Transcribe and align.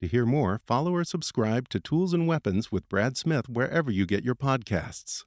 To 0.00 0.08
hear 0.08 0.24
more, 0.24 0.58
follow 0.66 0.94
or 0.94 1.04
subscribe 1.04 1.68
to 1.68 1.78
Tools 1.78 2.14
and 2.14 2.26
Weapons 2.26 2.72
with 2.72 2.88
Brad 2.88 3.18
Smith 3.18 3.50
wherever 3.50 3.90
you 3.90 4.06
get 4.06 4.24
your 4.24 4.34
podcasts. 4.34 5.24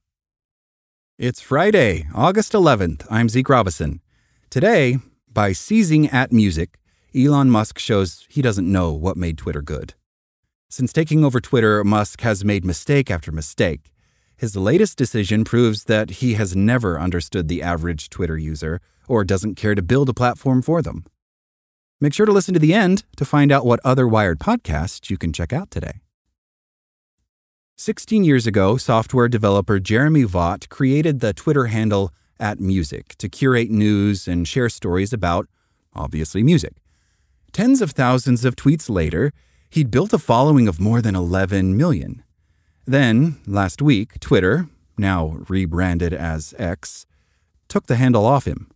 It's 1.16 1.40
Friday, 1.40 2.08
August 2.16 2.54
11th. 2.54 3.06
I'm 3.08 3.30
Zeke 3.30 3.50
Robison. 3.50 4.02
Today, 4.50 4.98
by 5.32 5.52
seizing 5.52 6.10
at 6.10 6.32
music, 6.32 6.80
Elon 7.16 7.52
Musk 7.52 7.78
shows 7.78 8.26
he 8.30 8.42
doesn't 8.42 8.72
know 8.72 8.92
what 8.92 9.16
made 9.16 9.38
Twitter 9.38 9.62
good. 9.62 9.94
Since 10.72 10.92
taking 10.92 11.24
over 11.24 11.40
Twitter, 11.40 11.84
Musk 11.84 12.22
has 12.22 12.44
made 12.44 12.66
mistake 12.66 13.12
after 13.12 13.32
mistake. 13.32 13.92
His 14.36 14.56
latest 14.56 14.98
decision 14.98 15.44
proves 15.44 15.84
that 15.84 16.10
he 16.10 16.34
has 16.34 16.56
never 16.56 17.00
understood 17.00 17.48
the 17.48 17.62
average 17.62 18.10
Twitter 18.10 18.40
user 18.40 18.82
or 19.08 19.24
doesn't 19.24 19.54
care 19.54 19.76
to 19.76 19.84
build 19.84 20.10
a 20.10 20.16
platform 20.16 20.64
for 20.64 20.82
them. 20.82 21.04
Make 22.04 22.14
sure 22.14 22.26
to 22.26 22.34
listen 22.34 22.54
to 22.54 22.60
the 22.60 22.74
end 22.74 23.06
to 23.16 23.24
find 23.24 23.50
out 23.50 23.66
what 23.66 23.80
other 23.86 24.06
Wired 24.06 24.38
podcasts 24.38 25.10
you 25.10 25.18
can 25.18 25.32
check 25.32 25.54
out 25.54 25.72
today. 25.72 26.02
16 27.78 28.26
years 28.26 28.46
ago, 28.46 28.76
software 28.76 29.30
developer 29.30 29.80
Jeremy 29.80 30.26
Vaught 30.26 30.68
created 30.68 31.22
the 31.22 31.32
Twitter 31.34 31.68
handle 31.68 32.12
at 32.42 32.60
music 32.60 33.16
to 33.20 33.30
curate 33.30 33.72
news 33.72 34.28
and 34.28 34.46
share 34.46 34.68
stories 34.68 35.14
about, 35.14 35.48
obviously, 35.94 36.44
music. 36.44 36.74
Tens 37.54 37.82
of 37.82 37.92
thousands 37.92 38.44
of 38.44 38.58
tweets 38.58 38.90
later, 38.90 39.32
he'd 39.70 39.90
built 39.90 40.12
a 40.12 40.20
following 40.20 40.68
of 40.68 40.82
more 40.82 41.02
than 41.02 41.16
11 41.16 41.78
million. 41.78 42.22
Then, 42.86 43.40
last 43.48 43.82
week, 43.82 44.20
Twitter, 44.20 44.68
now 44.98 45.38
rebranded 45.48 46.14
as 46.14 46.54
X, 46.60 47.06
took 47.70 47.88
the 47.88 47.96
handle 47.96 48.26
off 48.26 48.44
him. 48.44 48.73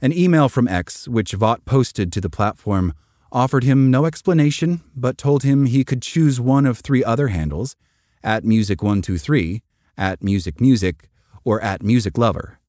An 0.00 0.12
email 0.12 0.48
from 0.48 0.68
X, 0.68 1.08
which 1.08 1.32
Vaught 1.32 1.64
posted 1.64 2.12
to 2.12 2.20
the 2.20 2.30
platform, 2.30 2.94
offered 3.32 3.64
him 3.64 3.90
no 3.90 4.04
explanation, 4.04 4.80
but 4.94 5.18
told 5.18 5.42
him 5.42 5.66
he 5.66 5.84
could 5.84 6.02
choose 6.02 6.40
one 6.40 6.66
of 6.66 6.78
three 6.78 7.02
other 7.02 7.28
handles 7.28 7.74
at 8.22 8.44
music123, 8.44 9.60
at 9.96 10.22
music 10.22 10.60
music, 10.60 11.08
or 11.44 11.60
at 11.60 11.82
music 11.82 12.16
lover. 12.16 12.60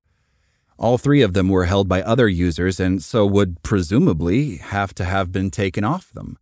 All 0.77 0.97
three 0.97 1.21
of 1.21 1.33
them 1.33 1.49
were 1.49 1.65
held 1.65 1.87
by 1.87 2.01
other 2.01 2.27
users 2.27 2.79
and 2.79 3.03
so 3.03 3.25
would 3.25 3.61
presumably 3.61 4.57
have 4.57 4.95
to 4.95 5.05
have 5.05 5.31
been 5.31 5.51
taken 5.51 5.83
off 5.83 6.11
them. 6.11 6.37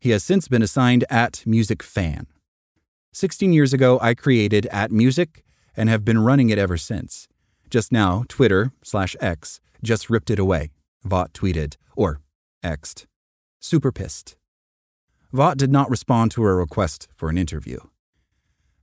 He 0.00 0.10
has 0.10 0.22
since 0.22 0.48
been 0.48 0.62
assigned 0.62 1.04
at 1.08 1.44
music 1.46 1.82
fan. 1.82 2.26
16 3.12 3.52
years 3.52 3.72
ago, 3.72 3.98
I 4.02 4.14
created 4.14 4.66
at 4.66 4.90
music 4.90 5.44
and 5.76 5.88
have 5.88 6.04
been 6.04 6.18
running 6.18 6.50
it 6.50 6.58
ever 6.58 6.76
since. 6.76 7.28
Just 7.70 7.90
now, 7.90 8.24
Twitter 8.28 8.72
slash 8.82 9.16
X 9.20 9.60
just 9.82 10.10
ripped 10.10 10.30
it 10.30 10.38
away. 10.38 10.70
Vaught 11.06 11.32
tweeted, 11.32 11.76
or 11.96 12.20
Xed. 12.62 13.06
Super 13.58 13.92
pissed. 13.92 14.36
Vaught 15.32 15.56
did 15.56 15.70
not 15.70 15.90
respond 15.90 16.30
to 16.32 16.44
a 16.44 16.54
request 16.54 17.08
for 17.14 17.28
an 17.28 17.38
interview. 17.38 17.78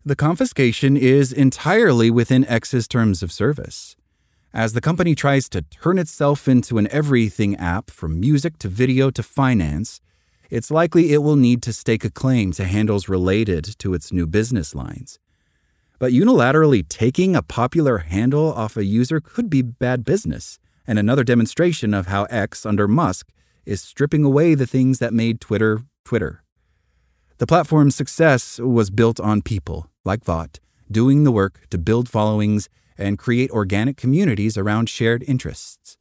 The 0.06 0.16
confiscation 0.16 0.96
is 0.96 1.34
entirely 1.34 2.10
within 2.10 2.46
X's 2.46 2.88
terms 2.88 3.22
of 3.22 3.32
service. 3.32 3.98
As 4.54 4.72
the 4.74 4.82
company 4.82 5.14
tries 5.14 5.50
to 5.50 5.62
turn 5.64 6.00
itself 6.00 6.48
into 6.48 6.78
an 6.78 6.88
everything 6.90 7.56
app 7.58 7.92
from 7.92 8.20
music 8.20 8.58
to 8.60 8.70
video 8.70 9.12
to 9.12 9.22
finance, 9.22 10.00
it's 10.50 10.72
likely 10.72 11.12
it 11.12 11.22
will 11.22 11.36
need 11.36 11.62
to 11.64 11.74
stake 11.74 12.06
a 12.06 12.10
claim 12.10 12.54
to 12.54 12.64
handles 12.64 13.10
related 13.10 13.66
to 13.80 13.94
its 13.94 14.14
new 14.14 14.26
business 14.26 14.74
lines. 14.74 15.20
But 16.00 16.14
unilaterally 16.14 16.88
taking 16.88 17.36
a 17.36 17.42
popular 17.42 17.98
handle 17.98 18.54
off 18.54 18.78
a 18.78 18.86
user 18.86 19.20
could 19.20 19.50
be 19.50 19.62
bad 19.62 20.06
business, 20.06 20.60
and 20.88 20.98
another 20.98 21.24
demonstration 21.24 21.94
of 21.94 22.08
how 22.08 22.24
X 22.26 22.66
under 22.66 22.88
Musk 22.88 23.30
is 23.66 23.82
stripping 23.82 24.24
away 24.24 24.56
the 24.56 24.66
things 24.66 25.00
that 25.00 25.14
made 25.14 25.42
Twitter 25.42 25.82
Twitter. 26.06 26.42
The 27.38 27.46
platform's 27.46 27.96
success 27.96 28.60
was 28.60 28.90
built 28.90 29.20
on 29.20 29.42
people, 29.42 29.90
like 30.06 30.24
Vaught, 30.24 30.60
doing 30.90 31.24
the 31.24 31.32
work 31.32 31.68
to 31.70 31.78
build 31.78 32.10
followings 32.10 32.70
and 32.98 33.20
create 33.20 33.52
organic 33.52 33.98
communities 33.98 34.58
around 34.58 34.90
shared 34.90 35.24
interests. 35.28 35.98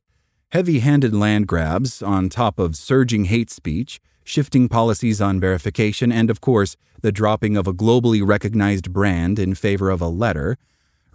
Heavy 0.51 0.79
handed 0.79 1.13
land 1.13 1.49
grabs, 1.49 2.03
on 2.03 2.29
top 2.29 2.59
of 2.59 2.77
surging 2.77 3.25
hate 3.27 3.51
speech, 3.51 4.01
shifting 4.25 4.69
policies 4.69 5.21
on 5.21 5.41
verification, 5.41 6.13
and 6.13 6.31
of 6.31 6.41
course, 6.41 6.77
the 7.03 7.13
dropping 7.13 7.57
of 7.57 7.67
a 7.67 7.75
globally 7.75 8.27
recognized 8.27 8.93
brand 8.93 9.39
in 9.39 9.55
favor 9.55 9.91
of 9.91 10.01
a 10.01 10.09
letter, 10.09 10.57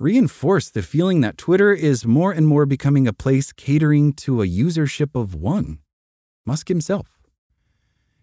reinforce 0.02 0.72
the 0.72 0.82
feeling 0.82 1.22
that 1.22 1.38
Twitter 1.38 1.72
is 1.74 2.08
more 2.08 2.32
and 2.32 2.48
more 2.48 2.66
becoming 2.66 3.08
a 3.08 3.14
place 3.14 3.54
catering 3.54 4.12
to 4.14 4.42
a 4.42 4.48
usership 4.48 5.14
of 5.14 5.36
one 5.36 5.78
Musk 6.44 6.70
himself. 6.70 7.20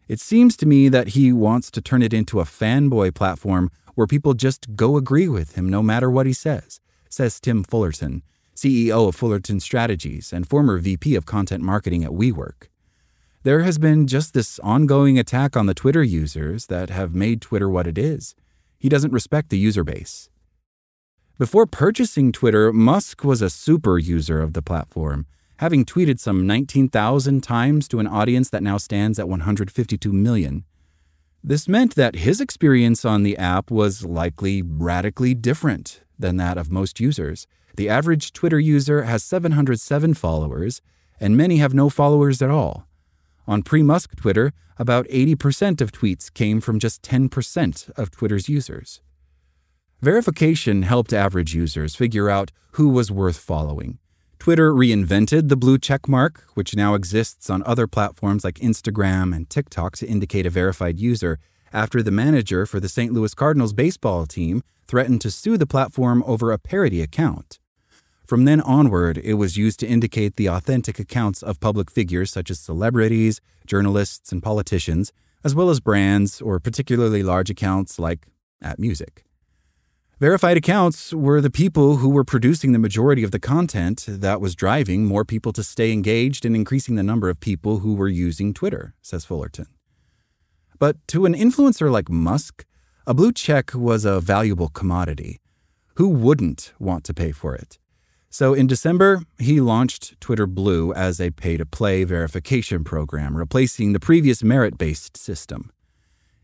It 0.09 0.19
seems 0.19 0.57
to 0.57 0.67
me 0.67 0.89
that 0.89 1.09
he 1.09 1.33
wants 1.33 1.71
to 1.71 1.81
turn 1.81 2.03
it 2.03 2.13
into 2.13 2.41
a 2.41 2.45
fanboy 2.45 3.15
platform 3.15 3.71
where 3.95 4.09
people 4.09 4.35
just 4.35 4.75
go 4.75 4.97
agree 4.97 5.29
with 5.29 5.55
him 5.55 5.69
no 5.69 5.81
matter 5.81 6.11
what 6.11 6.27
he 6.27 6.33
says, 6.33 6.81
says 7.09 7.39
Tim 7.39 7.63
Fullerton, 7.63 8.25
CEO 8.57 9.09
of 9.09 9.15
Fullerton 9.15 9.61
Strategies 9.61 10.33
and 10.33 10.49
former 10.49 10.79
VP 10.79 11.15
of 11.15 11.27
Content 11.27 11.63
Marketing 11.63 12.03
at 12.03 12.11
WeWork. 12.11 12.67
There 13.45 13.61
has 13.61 13.79
been 13.79 14.09
just 14.09 14.35
this 14.35 14.59
ongoing 14.65 15.17
attack 15.17 15.57
on 15.57 15.67
the 15.67 15.75
Twitter 15.75 16.03
users 16.03 16.67
that 16.67 16.91
have 16.91 17.15
made 17.15 17.41
Twitter 17.41 17.69
what 17.69 17.87
it 17.87 17.97
is. 17.97 18.35
He 18.81 18.89
doesn't 18.89 19.13
respect 19.13 19.51
the 19.51 19.59
user 19.59 19.85
base. 19.85 20.29
Before 21.39 21.67
purchasing 21.67 22.33
Twitter, 22.33 22.73
Musk 22.73 23.23
was 23.23 23.41
a 23.43 23.49
super 23.49 23.97
user 23.97 24.41
of 24.41 24.55
the 24.55 24.63
platform 24.63 25.25
having 25.59 25.85
tweeted 25.85 26.19
some 26.19 26.47
19,000 26.47 27.43
times 27.43 27.89
to 27.89 27.99
an 27.99 28.07
audience 28.07 28.51
that 28.51 28.63
now 28.63 28.77
stands 28.77 29.19
at 29.19 29.29
152 29.29 30.13
million. 30.13 30.65
This 31.43 31.69
meant 31.69 31.95
that 31.95 32.17
his 32.17 32.41
experience 32.41 33.05
on 33.05 33.23
the 33.23 33.37
app 33.37 33.71
was 33.71 34.05
likely 34.05 34.63
radically 34.63 35.35
different 35.35 36.01
than 36.19 36.37
that 36.39 36.59
of 36.59 36.71
most 36.71 37.01
users. 37.01 37.47
The 37.77 37.89
average 37.89 38.33
Twitter 38.33 38.59
user 38.59 39.03
has 39.03 39.23
707 39.23 40.15
followers, 40.15 40.81
and 41.21 41.37
many 41.37 41.59
have 41.59 41.75
no 41.75 41.89
followers 41.89 42.43
at 42.43 42.51
all. 42.51 42.87
On 43.47 43.63
pre 43.63 43.83
Musk 43.83 44.17
Twitter, 44.17 44.53
about 44.77 45.07
80% 45.07 45.81
of 45.81 45.93
tweets 45.93 46.33
came 46.33 46.61
from 46.61 46.79
just 46.79 47.03
10% 47.03 47.91
of 47.97 48.11
Twitter's 48.11 48.49
users. 48.49 49.01
Verification 50.01 50.83
helped 50.83 51.13
average 51.13 51.55
users 51.55 51.97
figure 51.97 52.31
out 52.31 52.53
who 52.73 52.89
was 52.89 53.11
worth 53.11 53.37
following. 53.37 53.99
Twitter 54.39 54.73
reinvented 54.73 55.49
the 55.49 55.57
blue 55.57 55.77
check 55.77 56.09
mark, 56.09 56.45
which 56.55 56.77
now 56.77 56.95
exists 56.95 57.51
on 57.51 57.65
other 57.67 57.89
platforms 57.89 58.45
like 58.45 58.61
Instagram 58.61 59.35
and 59.35 59.51
TikTok 59.51 59.97
to 59.97 60.07
indicate 60.07 60.47
a 60.47 60.51
verified 60.51 61.01
user, 61.01 61.41
after 61.73 62.01
the 62.01 62.13
manager 62.13 62.65
for 62.65 62.79
the 62.79 62.89
St. 62.89 63.13
Louis 63.13 63.35
Cardinals 63.35 63.73
baseball 63.73 64.25
team 64.25 64.63
threatened 64.87 65.21
to 65.23 65.33
sue 65.33 65.57
the 65.57 65.67
platform 65.67 66.23
over 66.29 66.53
a 66.53 66.59
parody 66.61 67.03
account. 67.03 67.59
From 68.25 68.45
then 68.45 68.61
onward, 68.61 69.19
it 69.19 69.35
was 69.35 69.57
used 69.57 69.81
to 69.81 69.89
indicate 69.89 70.37
the 70.37 70.49
authentic 70.49 71.01
accounts 71.01 71.43
of 71.43 71.59
public 71.59 71.91
figures 71.91 72.31
such 72.31 72.53
as 72.53 72.61
celebrities, 72.61 73.41
journalists, 73.67 74.31
and 74.31 74.45
politicians, 74.45 75.13
as 75.43 75.57
well 75.57 75.71
as 75.71 75.81
brands 75.81 76.41
or 76.41 76.61
particularly 76.61 77.25
large 77.25 77.51
accounts 77.51 77.99
like 77.99 78.29
at 78.63 78.79
Music. 78.79 79.25
Verified 80.21 80.57
accounts 80.57 81.15
were 81.15 81.41
the 81.41 81.49
people 81.49 81.99
who 81.99 82.09
were 82.09 82.25
producing 82.25 82.73
the 82.73 82.79
majority 82.81 83.23
of 83.23 83.31
the 83.31 83.39
content 83.39 84.05
that 84.09 84.41
was 84.41 84.57
driving 84.57 85.05
more 85.05 85.25
people 85.25 85.53
to 85.53 85.63
stay 85.63 85.93
engaged 85.93 86.45
and 86.45 86.57
increasing 86.57 86.97
the 86.97 87.05
number 87.05 87.29
of 87.29 87.39
people 87.39 87.79
who 87.79 87.95
were 87.95 88.09
using 88.09 88.53
Twitter, 88.53 88.95
says 89.01 89.25
Fullerton. 89.25 89.67
But 90.81 90.97
to 91.09 91.25
an 91.25 91.35
influencer 91.35 91.89
like 91.89 92.09
Musk, 92.09 92.65
a 93.07 93.15
blue 93.15 93.31
check 93.31 93.73
was 93.75 94.05
a 94.05 94.21
valuable 94.21 94.69
commodity. 94.69 95.39
Who 95.95 96.09
wouldn't 96.09 96.73
want 96.81 97.05
to 97.05 97.15
pay 97.15 97.31
for 97.31 97.55
it? 97.55 97.79
So 98.29 98.55
in 98.55 98.67
December, 98.67 99.23
he 99.39 99.61
launched 99.61 100.21
Twitter 100.21 100.49
Blue 100.49 100.93
as 100.95 101.21
a 101.21 101.31
pay 101.31 101.57
to 101.57 101.65
play 101.65 102.03
verification 102.03 102.83
program, 102.83 103.37
replacing 103.37 103.93
the 103.93 104.01
previous 104.01 104.43
merit 104.43 104.77
based 104.79 105.17
system. 105.17 105.71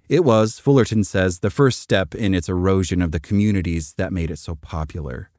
It 0.08 0.22
was, 0.22 0.58
Fullerton 0.58 1.02
says, 1.02 1.38
the 1.38 1.48
first 1.48 1.80
step 1.80 2.14
in 2.14 2.34
its 2.34 2.48
erosion 2.48 3.00
of 3.00 3.10
the 3.10 3.20
communities 3.20 3.94
that 3.94 4.12
made 4.12 4.30
it 4.30 4.38
so 4.38 4.54
popular. 4.54 5.30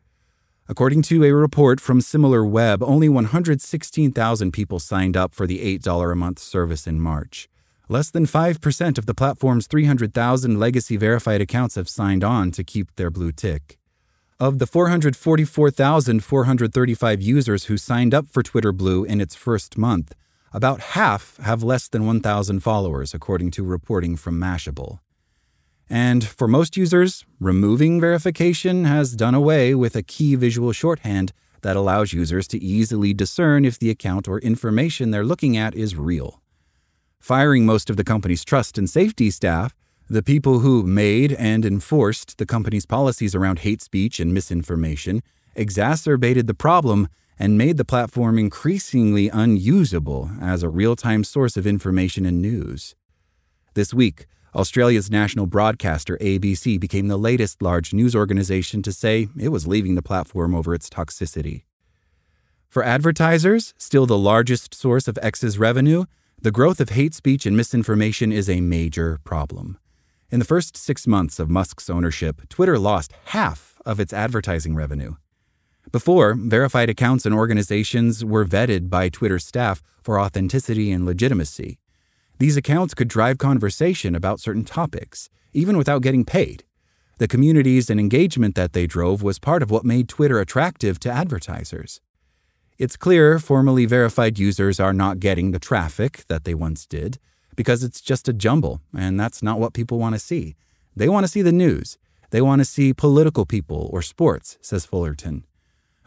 According 0.68 1.04
to 1.04 1.24
a 1.24 1.32
report 1.32 1.80
from 1.80 2.00
SimilarWeb, 2.00 2.82
only 2.82 3.08
116,000 3.08 4.52
people 4.52 4.80
signed 4.80 5.16
up 5.16 5.36
for 5.36 5.46
the 5.46 5.78
$8 5.78 6.12
a 6.12 6.16
month 6.16 6.40
service 6.40 6.88
in 6.88 7.00
March. 7.00 7.48
Less 7.88 8.10
than 8.10 8.26
5% 8.26 8.98
of 8.98 9.06
the 9.06 9.14
platform's 9.14 9.68
300,000 9.68 10.60
legacy 10.60 10.98
verified 10.98 11.42
accounts 11.42 11.76
have 11.76 11.88
signed 11.88 12.24
on 12.24 12.50
to 12.50 12.64
keep 12.64 12.96
their 12.96 13.12
blue 13.12 13.32
tick. 13.32 13.78
Of 14.40 14.58
the 14.58 14.66
444,435 14.66 17.22
users 17.22 17.66
who 17.66 17.78
signed 17.78 18.16
up 18.16 18.26
for 18.26 18.42
Twitter 18.42 18.72
Blue 18.72 19.04
in 19.04 19.22
its 19.22 19.36
first 19.36 19.78
month, 19.78 20.16
about 20.56 20.80
half 20.96 21.36
have 21.44 21.64
less 21.64 21.90
than 21.90 22.06
1,000 22.06 22.62
followers, 22.62 23.14
according 23.14 23.52
to 23.52 23.62
reporting 23.62 24.16
from 24.16 24.40
Mashable. 24.40 25.00
And 25.90 26.24
for 26.24 26.48
most 26.48 26.78
users, 26.78 27.26
removing 27.42 28.00
verification 28.00 28.86
has 28.86 29.18
done 29.18 29.36
away 29.36 29.76
with 29.76 29.98
a 29.98 30.02
key 30.02 30.36
visual 30.36 30.72
shorthand 30.72 31.34
that 31.62 31.76
allows 31.76 32.14
users 32.14 32.48
to 32.48 32.64
easily 32.64 33.14
discern 33.14 33.66
if 33.66 33.78
the 33.78 33.90
account 33.90 34.30
or 34.30 34.40
information 34.40 35.12
they're 35.12 35.26
looking 35.26 35.58
at 35.58 35.76
is 35.76 35.98
real. 35.98 36.42
Firing 37.20 37.66
most 37.66 37.90
of 37.90 37.98
the 37.98 38.06
company's 38.06 38.46
trust 38.46 38.78
and 38.78 38.90
safety 38.90 39.30
staff, 39.30 39.76
the 40.10 40.24
people 40.24 40.60
who 40.60 40.84
made 40.84 41.34
and 41.34 41.66
enforced 41.66 42.38
the 42.38 42.46
company's 42.46 42.86
policies 42.86 43.36
around 43.36 43.60
hate 43.60 43.82
speech 43.82 44.22
and 44.22 44.34
misinformation, 44.34 45.22
exacerbated 45.54 46.48
the 46.48 46.54
problem 46.54 47.10
and 47.38 47.58
made 47.58 47.78
the 47.78 47.86
platform 47.86 48.38
increasingly 48.38 49.30
unusable 49.30 50.32
as 50.42 50.64
a 50.64 50.70
real 50.70 50.96
time 50.96 51.24
source 51.24 51.58
of 51.58 51.68
information 51.68 52.26
and 52.26 52.42
news. 52.42 52.96
This 53.74 53.94
week, 53.94 54.26
Australia's 54.56 55.12
national 55.12 55.48
broadcaster 55.48 56.18
ABC 56.22 56.80
became 56.80 57.10
the 57.10 57.18
latest 57.18 57.62
large 57.62 57.94
news 57.94 58.16
organization 58.16 58.82
to 58.84 58.94
say 58.94 59.28
it 59.38 59.50
was 59.50 59.68
leaving 59.68 59.96
the 59.96 60.02
platform 60.02 60.56
over 60.56 60.74
its 60.74 60.90
toxicity. 60.90 61.64
For 62.70 62.84
advertisers, 62.84 63.74
still 63.78 64.06
the 64.06 64.18
largest 64.18 64.74
source 64.74 65.08
of 65.08 65.20
X's 65.22 65.58
revenue, 65.58 66.06
the 66.42 66.52
growth 66.52 66.80
of 66.80 66.90
hate 66.90 67.14
speech 67.14 67.46
and 67.46 67.56
misinformation 67.56 68.32
is 68.32 68.50
a 68.50 68.62
major 68.62 69.20
problem. 69.24 69.78
In 70.30 70.40
the 70.40 70.46
first 70.46 70.76
six 70.78 71.06
months 71.06 71.40
of 71.40 71.50
Musk's 71.50 71.90
ownership, 71.90 72.48
Twitter 72.50 72.80
lost 72.80 73.14
half 73.26 73.80
of 73.86 74.00
its 74.00 74.14
advertising 74.14 74.76
revenue. 74.76 75.16
Before, 75.92 76.34
verified 76.34 76.90
accounts 76.90 77.26
and 77.26 77.36
organizations 77.36 78.26
were 78.26 78.46
vetted 78.46 78.90
by 78.90 79.10
Twitter 79.10 79.40
staff 79.40 79.82
for 80.02 80.20
authenticity 80.20 80.92
and 80.92 81.06
legitimacy. 81.06 81.80
These 82.38 82.58
accounts 82.58 82.94
could 82.94 83.08
drive 83.08 83.38
conversation 83.38 84.16
about 84.16 84.40
certain 84.40 84.66
topics, 84.66 85.30
even 85.54 85.78
without 85.78 86.02
getting 86.02 86.26
paid. 86.26 86.64
The 87.18 87.28
communities 87.30 87.90
and 87.90 88.00
engagement 88.00 88.56
that 88.56 88.74
they 88.74 88.88
drove 88.88 89.24
was 89.24 89.40
part 89.40 89.64
of 89.64 89.72
what 89.72 89.86
made 89.86 90.10
Twitter 90.10 90.40
attractive 90.40 91.00
to 91.00 91.12
advertisers. 91.12 92.02
It's 92.78 92.98
clear 92.98 93.40
formally 93.40 93.86
verified 93.86 94.38
users 94.38 94.82
are 94.82 94.92
not 94.92 95.22
getting 95.22 95.52
the 95.52 95.60
traffic 95.60 96.26
that 96.28 96.44
they 96.44 96.54
once 96.54 96.86
did 96.86 97.20
because 97.56 97.86
it's 97.86 98.02
just 98.02 98.28
a 98.28 98.34
jumble, 98.34 98.82
and 98.94 99.18
that's 99.18 99.42
not 99.42 99.62
what 99.62 99.74
people 99.74 99.98
want 99.98 100.14
to 100.14 100.20
see. 100.20 100.58
They 100.94 101.08
want 101.08 101.24
to 101.24 101.32
see 101.32 101.42
the 101.42 101.54
news. 101.54 101.98
They 102.32 102.42
want 102.42 102.60
to 102.60 102.66
see 102.66 102.94
political 102.94 103.46
people 103.46 103.90
or 103.94 104.02
sports, 104.02 104.58
says 104.60 104.86
Fullerton. 104.86 105.46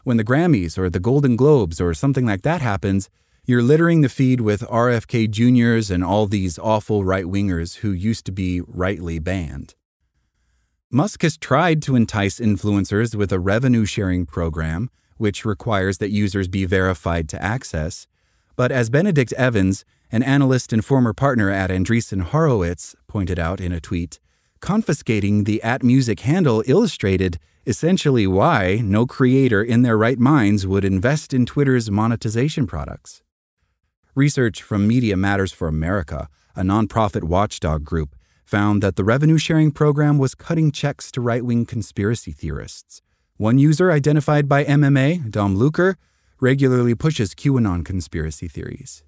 When 0.03 0.17
the 0.17 0.23
Grammys 0.23 0.77
or 0.77 0.89
the 0.89 0.99
Golden 0.99 1.35
Globes 1.35 1.81
or 1.81 1.93
something 1.93 2.25
like 2.25 2.43
that 2.43 2.61
happens, 2.61 3.09
you're 3.45 3.61
littering 3.63 4.01
the 4.01 4.09
feed 4.09 4.41
with 4.41 4.61
RFK 4.61 5.29
Juniors 5.29 5.91
and 5.91 6.03
all 6.03 6.25
these 6.25 6.59
awful 6.59 7.03
right 7.03 7.25
wingers 7.25 7.77
who 7.77 7.91
used 7.91 8.25
to 8.25 8.31
be 8.31 8.61
rightly 8.61 9.19
banned. 9.19 9.75
Musk 10.91 11.21
has 11.21 11.37
tried 11.37 11.81
to 11.83 11.95
entice 11.95 12.39
influencers 12.39 13.13
with 13.13 13.31
a 13.31 13.39
revenue 13.39 13.85
sharing 13.85 14.25
program, 14.25 14.89
which 15.17 15.45
requires 15.45 15.97
that 15.97 16.11
users 16.11 16.47
be 16.47 16.65
verified 16.65 17.27
to 17.29 17.41
access. 17.43 18.07
But 18.55 18.71
as 18.71 18.89
Benedict 18.89 19.33
Evans, 19.33 19.83
an 20.11 20.23
analyst 20.23 20.71
and 20.71 20.83
former 20.83 21.13
partner 21.13 21.49
at 21.49 21.69
Andreessen 21.69 22.21
Horowitz, 22.21 22.95
pointed 23.07 23.37
out 23.37 23.59
in 23.59 23.71
a 23.71 23.81
tweet, 23.81 24.19
confiscating 24.61 25.43
the 25.43 25.61
at 25.61 25.83
music 25.83 26.21
handle 26.21 26.63
illustrated 26.65 27.37
essentially 27.69 28.25
why 28.25 28.81
no 28.83 29.05
creator 29.05 29.61
in 29.61 29.83
their 29.83 29.95
right 29.95 30.17
minds 30.17 30.65
would 30.65 30.83
invest 30.83 31.35
in 31.35 31.45
Twitter's 31.45 31.91
monetization 31.91 32.65
products. 32.65 33.21
Research 34.15 34.63
from 34.63 34.87
Media 34.87 35.15
Matters 35.15 35.51
for 35.51 35.67
America, 35.67 36.29
a 36.55 36.63
nonprofit 36.63 37.23
watchdog 37.23 37.85
group, 37.85 38.15
found 38.43 38.81
that 38.81 38.95
the 38.95 39.03
revenue 39.03 39.37
sharing 39.37 39.71
program 39.71 40.17
was 40.17 40.33
cutting 40.33 40.71
checks 40.71 41.11
to 41.11 41.21
right 41.21 41.45
wing 41.45 41.63
conspiracy 41.63 42.31
theorists. 42.31 43.03
One 43.37 43.59
user 43.59 43.91
identified 43.91 44.49
by 44.49 44.65
MMA, 44.65 45.29
Dom 45.29 45.55
Lucre, 45.55 45.95
regularly 46.41 46.95
pushes 46.95 47.35
QAnon 47.35 47.85
conspiracy 47.85 48.47
theories. 48.47 49.03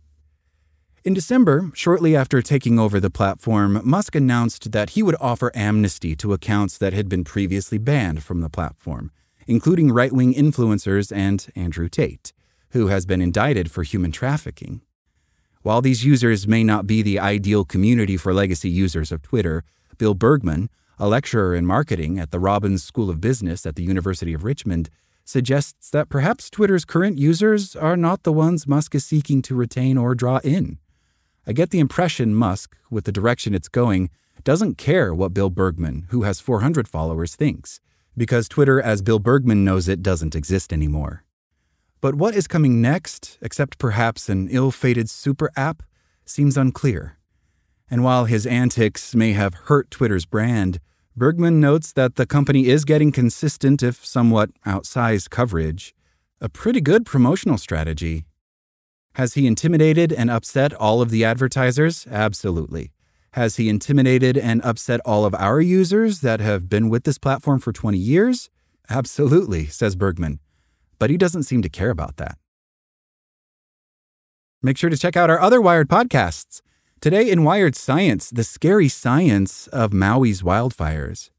In 1.03 1.15
December, 1.15 1.71
shortly 1.73 2.15
after 2.15 2.43
taking 2.43 2.77
over 2.77 2.99
the 2.99 3.09
platform, 3.09 3.81
Musk 3.83 4.13
announced 4.13 4.71
that 4.71 4.91
he 4.91 5.01
would 5.01 5.15
offer 5.19 5.51
amnesty 5.55 6.15
to 6.17 6.31
accounts 6.31 6.77
that 6.77 6.93
had 6.93 7.09
been 7.09 7.23
previously 7.23 7.79
banned 7.79 8.21
from 8.21 8.41
the 8.41 8.51
platform, 8.51 9.09
including 9.47 9.91
right 9.91 10.13
wing 10.13 10.31
influencers 10.31 11.11
and 11.11 11.47
Andrew 11.55 11.89
Tate, 11.89 12.33
who 12.69 12.87
has 12.87 13.07
been 13.07 13.19
indicted 13.19 13.71
for 13.71 13.81
human 13.81 14.11
trafficking. 14.11 14.81
While 15.63 15.81
these 15.81 16.05
users 16.05 16.47
may 16.47 16.63
not 16.63 16.85
be 16.85 17.01
the 17.01 17.17
ideal 17.17 17.65
community 17.65 18.15
for 18.15 18.31
legacy 18.31 18.69
users 18.69 19.11
of 19.11 19.23
Twitter, 19.23 19.63
Bill 19.97 20.13
Bergman, 20.13 20.69
a 20.99 21.07
lecturer 21.07 21.55
in 21.55 21.65
marketing 21.65 22.19
at 22.19 22.29
the 22.29 22.39
Robins 22.39 22.83
School 22.83 23.09
of 23.09 23.19
Business 23.19 23.65
at 23.65 23.75
the 23.75 23.83
University 23.83 24.35
of 24.35 24.43
Richmond, 24.43 24.91
suggests 25.25 25.89
that 25.89 26.09
perhaps 26.09 26.51
Twitter's 26.51 26.85
current 26.85 27.17
users 27.17 27.75
are 27.75 27.97
not 27.97 28.21
the 28.21 28.31
ones 28.31 28.67
Musk 28.67 28.93
is 28.93 29.03
seeking 29.03 29.41
to 29.41 29.55
retain 29.55 29.97
or 29.97 30.13
draw 30.13 30.39
in. 30.43 30.77
I 31.47 31.53
get 31.53 31.71
the 31.71 31.79
impression 31.79 32.35
Musk, 32.35 32.75
with 32.91 33.05
the 33.05 33.11
direction 33.11 33.55
it's 33.55 33.67
going, 33.67 34.11
doesn't 34.43 34.77
care 34.77 35.13
what 35.13 35.33
Bill 35.33 35.49
Bergman, 35.49 36.05
who 36.09 36.21
has 36.21 36.39
400 36.39 36.87
followers, 36.87 37.35
thinks, 37.35 37.79
because 38.15 38.47
Twitter, 38.47 38.79
as 38.79 39.01
Bill 39.01 39.17
Bergman 39.17 39.65
knows 39.65 39.87
it, 39.87 40.03
doesn't 40.03 40.35
exist 40.35 40.71
anymore. 40.71 41.23
But 41.99 42.15
what 42.15 42.35
is 42.35 42.47
coming 42.47 42.81
next, 42.81 43.39
except 43.41 43.79
perhaps 43.79 44.29
an 44.29 44.49
ill 44.49 44.71
fated 44.71 45.09
super 45.09 45.49
app, 45.55 45.83
seems 46.25 46.57
unclear. 46.57 47.17
And 47.89 48.03
while 48.03 48.25
his 48.25 48.45
antics 48.45 49.15
may 49.15 49.33
have 49.33 49.65
hurt 49.65 49.91
Twitter's 49.91 50.25
brand, 50.25 50.79
Bergman 51.15 51.59
notes 51.59 51.91
that 51.93 52.15
the 52.15 52.25
company 52.25 52.67
is 52.67 52.85
getting 52.85 53.11
consistent, 53.11 53.83
if 53.83 54.05
somewhat 54.05 54.49
outsized 54.65 55.29
coverage, 55.29 55.93
a 56.39 56.49
pretty 56.49 56.81
good 56.81 57.05
promotional 57.05 57.57
strategy 57.57 58.25
has 59.15 59.33
he 59.33 59.45
intimidated 59.45 60.13
and 60.13 60.29
upset 60.29 60.73
all 60.73 61.01
of 61.01 61.09
the 61.09 61.25
advertisers? 61.25 62.07
Absolutely. 62.09 62.91
Has 63.33 63.57
he 63.57 63.69
intimidated 63.69 64.37
and 64.37 64.61
upset 64.63 65.01
all 65.05 65.25
of 65.25 65.35
our 65.35 65.59
users 65.61 66.21
that 66.21 66.39
have 66.39 66.69
been 66.69 66.89
with 66.89 67.03
this 67.03 67.17
platform 67.17 67.59
for 67.59 67.71
20 67.71 67.97
years? 67.97 68.49
Absolutely, 68.89 69.67
says 69.67 69.95
Bergman. 69.95 70.39
But 70.99 71.09
he 71.09 71.17
doesn't 71.17 71.43
seem 71.43 71.61
to 71.61 71.69
care 71.69 71.89
about 71.89 72.17
that. 72.17 72.37
Make 74.61 74.77
sure 74.77 74.89
to 74.89 74.97
check 74.97 75.17
out 75.17 75.29
our 75.29 75.39
other 75.39 75.59
Wired 75.59 75.89
podcasts. 75.89 76.61
Today 76.99 77.29
in 77.29 77.43
Wired 77.43 77.75
Science, 77.75 78.29
the 78.29 78.43
scary 78.43 78.87
science 78.87 79.67
of 79.67 79.91
Maui's 79.91 80.41
wildfires. 80.41 81.31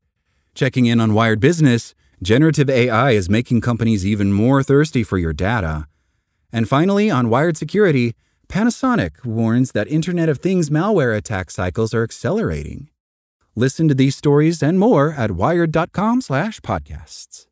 Checking 0.55 0.87
in 0.87 1.01
on 1.01 1.15
Wired 1.15 1.41
Business, 1.41 1.95
generative 2.23 2.69
AI 2.69 3.13
is 3.13 3.31
making 3.31 3.61
companies 3.61 4.05
even 4.05 4.33
more 4.33 4.63
thirsty 4.63 5.05
for 5.05 5.19
your 5.19 5.33
data. 5.33 5.87
And 6.53 6.69
finally, 6.69 7.11
on 7.11 7.31
Wired 7.31 7.57
Security, 7.57 8.15
Panasonic 8.49 9.25
warns 9.25 9.73
that 9.73 9.89
Internet 9.89 10.29
of 10.29 10.39
Things 10.39 10.69
malware 10.69 11.17
attack 11.17 11.51
cycles 11.51 11.95
are 11.95 12.03
accelerating. 12.03 12.91
Listen 13.57 13.89
to 13.89 13.95
these 13.95 14.15
stories 14.15 14.63
and 14.63 14.79
more 14.79 15.13
at 15.13 15.33
wired.com/podcasts. 15.33 17.47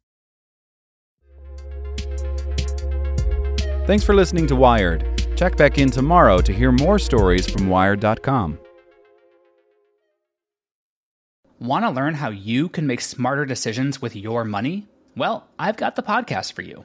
Thanks 3.87 4.05
for 4.05 4.15
listening 4.15 4.47
to 4.49 4.57
Wired. 4.57 5.07
Check 5.37 5.57
back 5.57 5.79
in 5.79 5.91
tomorrow 5.91 6.43
to 6.43 6.53
hear 6.53 6.71
more 6.71 6.99
stories 6.99 7.51
from 7.51 7.69
wired.com. 7.69 8.59
Want 11.59 11.85
to 11.85 11.91
learn 11.91 12.15
how 12.15 12.31
you 12.31 12.69
can 12.69 12.87
make 12.87 13.01
smarter 13.01 13.45
decisions 13.45 14.01
with 14.01 14.15
your 14.15 14.45
money? 14.45 14.87
Well, 15.17 15.49
I've 15.59 15.77
got 15.77 15.97
the 15.97 16.03
podcast 16.03 16.53
for 16.53 16.63
you. 16.63 16.85